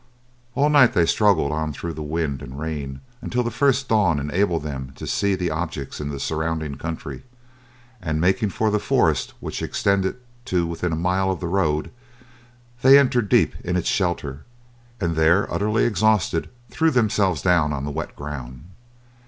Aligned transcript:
All 0.55 0.71
night 0.71 0.93
they 0.93 1.05
struggled 1.05 1.51
on 1.51 1.73
through 1.73 1.93
wind 1.93 2.41
and 2.41 2.59
rain 2.59 3.01
until 3.21 3.43
the 3.43 3.51
first 3.51 3.87
dawn 3.87 4.17
enabled 4.19 4.63
them 4.63 4.93
to 4.95 5.05
see 5.05 5.35
the 5.35 5.51
objects 5.51 6.01
in 6.01 6.09
the 6.09 6.19
surrounding 6.19 6.73
country; 6.73 7.21
and 8.01 8.19
making 8.19 8.49
for 8.49 8.71
the 8.71 8.79
forest 8.79 9.35
which 9.39 9.61
extended 9.61 10.15
to 10.45 10.65
within 10.65 10.91
a 10.91 10.95
mile 10.95 11.29
of 11.29 11.39
the 11.39 11.45
road, 11.45 11.91
they 12.81 12.97
entered 12.97 13.29
deep 13.29 13.53
into 13.63 13.81
its 13.81 13.89
shelter, 13.89 14.43
and 14.99 15.15
there 15.15 15.45
utterly 15.53 15.83
exhausted, 15.85 16.49
threw 16.71 16.89
themselves 16.89 17.43
down 17.43 17.71
on 17.71 17.85
the 17.85 17.91
wet 17.91 18.15
ground. 18.15 18.63